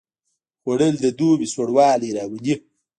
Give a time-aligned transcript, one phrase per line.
[0.61, 2.55] خوړل د دوبي سوړ والی راولي